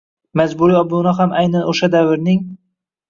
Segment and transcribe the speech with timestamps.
[0.39, 2.43] Majburiy obuna ham aynan o‘sha davrning–